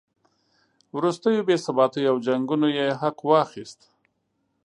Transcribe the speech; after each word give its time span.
وروستیو 0.97 1.45
بې 1.47 1.55
ثباتیو 1.65 2.09
او 2.11 2.17
جنګونو 2.25 2.67
یې 2.77 2.87
حق 3.01 3.17
واخیست. 3.29 3.79